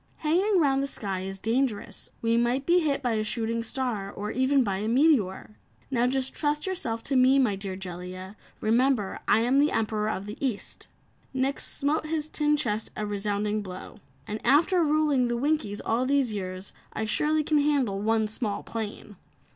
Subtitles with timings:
[0.17, 2.09] "Hanging 'round the sky is dangerous.
[2.23, 5.59] We might be hit by a shooting star or even by a meteor.
[5.91, 8.35] Now, just trust yourself to me, my dear Jellia.
[8.61, 10.87] Remember I am the Emperor of the East!"
[11.35, 13.97] Nick smote his tin chest a resounding blow.
[14.25, 19.17] "And after ruling the Winkies all these years, I surely can handle one small plane!"